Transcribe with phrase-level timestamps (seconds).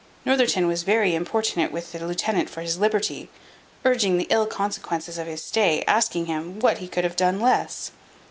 [0.25, 3.29] Northerton was very importunate with the lieutenant for his liberty;
[3.85, 7.91] urging the ill consequences of his stay, asking him, what he could have done less?